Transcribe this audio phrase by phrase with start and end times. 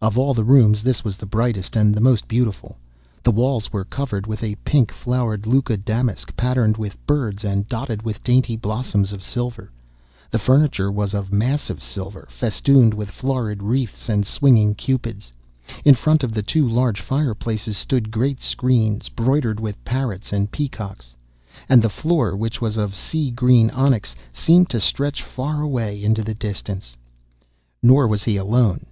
[0.00, 2.78] Of all the rooms this was the brightest and the most beautiful.
[3.22, 8.00] The walls were covered with a pink flowered Lucca damask, patterned with birds and dotted
[8.00, 9.70] with dainty blossoms of silver;
[10.30, 15.34] the furniture was of massive silver, festooned with florid wreaths, and swinging Cupids;
[15.84, 20.50] in front of the two large fire places stood great screens broidered with parrots and
[20.50, 21.14] peacocks,
[21.68, 26.22] and the floor, which was of sea green onyx, seemed to stretch far away into
[26.22, 26.96] the distance.
[27.82, 28.86] Nor was he alone.